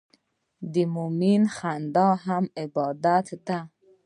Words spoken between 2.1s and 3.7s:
هم عبادت ده.